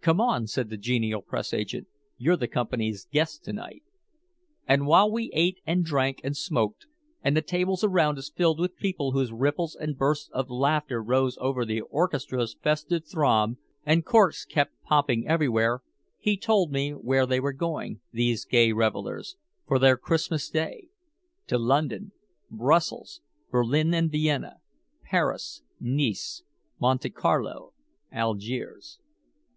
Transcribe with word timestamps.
"Come 0.00 0.20
on," 0.20 0.48
said 0.48 0.70
the 0.70 0.76
genial 0.76 1.22
press 1.22 1.54
agent. 1.54 1.86
"You're 2.16 2.36
the 2.36 2.48
company's 2.48 3.04
guest 3.04 3.44
to 3.44 3.52
night." 3.52 3.84
And 4.66 4.88
while 4.88 5.08
we 5.08 5.30
ate 5.32 5.60
and 5.64 5.84
drank 5.84 6.20
and 6.24 6.36
smoked, 6.36 6.88
and 7.22 7.36
the 7.36 7.42
tables 7.42 7.84
around 7.84 8.18
us 8.18 8.28
filled 8.28 8.58
with 8.58 8.74
people 8.74 9.12
whose 9.12 9.30
ripples 9.30 9.76
and 9.76 9.96
bursts 9.96 10.30
of 10.32 10.50
laughter 10.50 11.00
rose 11.00 11.38
over 11.40 11.64
the 11.64 11.82
orchestra's 11.82 12.56
festive 12.60 13.06
throb, 13.06 13.56
and 13.86 14.04
corks 14.04 14.44
kept 14.44 14.82
popping 14.82 15.28
everywhere, 15.28 15.82
he 16.18 16.36
told 16.36 16.72
me 16.72 16.90
where 16.90 17.24
they 17.24 17.38
were 17.38 17.52
going, 17.52 18.00
these 18.10 18.44
gay 18.44 18.72
revellers, 18.72 19.36
for 19.68 19.78
their 19.78 19.96
Christmas 19.96 20.50
Day 20.50 20.88
to 21.46 21.56
London, 21.56 22.10
Brussels, 22.50 23.20
Berlin 23.48 23.94
and 23.94 24.10
Vienna, 24.10 24.56
Paris, 25.04 25.62
Nice, 25.78 26.42
Monte 26.80 27.10
Carlo, 27.10 27.74
Algiers. 28.12 28.98